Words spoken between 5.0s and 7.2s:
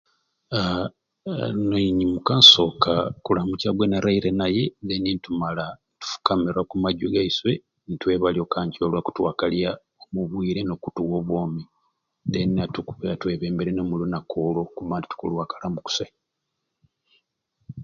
nitumala nitufukamira oku majwi